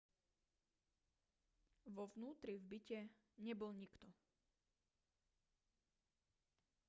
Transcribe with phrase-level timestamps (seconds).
[1.95, 2.99] vo vnútri v byte
[3.45, 4.05] nebol nikto